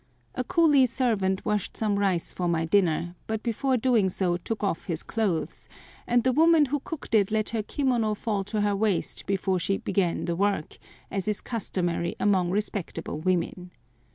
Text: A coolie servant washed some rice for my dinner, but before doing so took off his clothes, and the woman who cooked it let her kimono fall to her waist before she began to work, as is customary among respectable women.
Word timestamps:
A 0.33 0.43
coolie 0.43 0.87
servant 0.87 1.45
washed 1.45 1.77
some 1.77 1.99
rice 1.99 2.31
for 2.33 2.47
my 2.47 2.65
dinner, 2.65 3.13
but 3.27 3.43
before 3.43 3.77
doing 3.77 4.09
so 4.09 4.35
took 4.35 4.63
off 4.63 4.85
his 4.85 5.03
clothes, 5.03 5.69
and 6.07 6.23
the 6.23 6.31
woman 6.33 6.65
who 6.65 6.79
cooked 6.79 7.13
it 7.13 7.29
let 7.29 7.49
her 7.49 7.61
kimono 7.61 8.15
fall 8.15 8.43
to 8.45 8.61
her 8.61 8.75
waist 8.75 9.27
before 9.27 9.59
she 9.59 9.77
began 9.77 10.25
to 10.25 10.35
work, 10.35 10.79
as 11.11 11.27
is 11.27 11.39
customary 11.39 12.15
among 12.19 12.49
respectable 12.49 13.19
women. 13.19 13.69